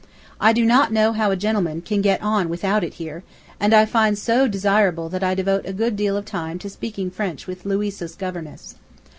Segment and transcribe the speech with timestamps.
[0.39, 3.21] I do not know how a gentleman can get on without it here,
[3.59, 6.71] and I find it so desirable that I devote a good deal of time to
[6.71, 8.73] speaking French with Louisa's governess.